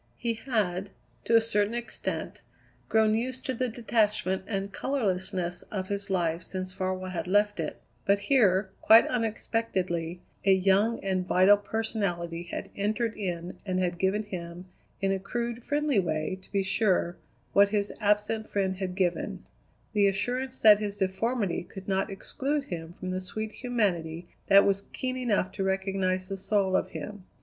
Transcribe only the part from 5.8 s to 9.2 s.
his life since Farwell had left it; but here, quite